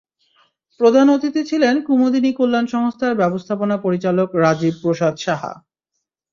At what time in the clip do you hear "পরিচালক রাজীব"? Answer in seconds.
3.77-4.73